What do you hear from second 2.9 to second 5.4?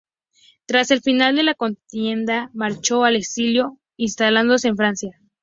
al exilio, instalándose en Francia.